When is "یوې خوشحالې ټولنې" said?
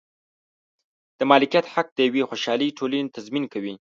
2.07-3.13